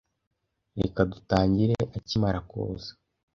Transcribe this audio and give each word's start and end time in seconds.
Reka 0.79 1.01
dutangire 1.11 1.75
akimara 1.97 2.39
kuza. 2.49 2.91